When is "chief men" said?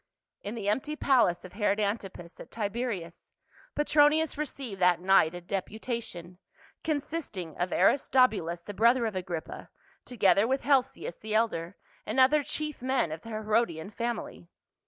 12.41-13.11